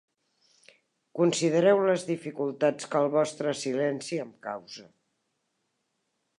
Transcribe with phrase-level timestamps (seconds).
[1.19, 4.91] Considereu les dificultats que el vostre silenci em causa.